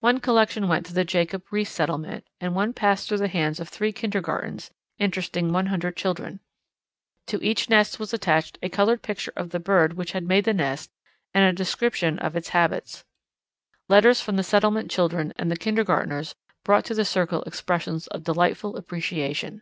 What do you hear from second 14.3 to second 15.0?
the Settlement